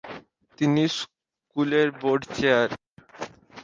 [0.57, 2.69] তিনি স্কুলের board chair.